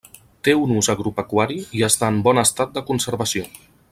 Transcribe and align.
Té 0.47 0.53
un 0.59 0.71
ús 0.79 0.89
agropecuari 0.93 1.59
i 1.81 1.85
està 1.89 2.11
en 2.15 2.19
bon 2.29 2.43
estat 2.47 2.75
de 2.79 2.87
conservació. 2.91 3.49